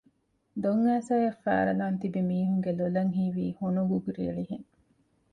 [0.61, 4.67] ދޮން އައިސަ އަށް ފާރަލާން ތިބި މީހުންގެ ލޮލަށް ހީވީ ހޮނުގުގުރި އެޅި ހެން